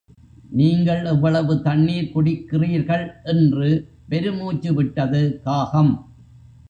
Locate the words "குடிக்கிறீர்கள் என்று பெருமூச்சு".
2.15-4.73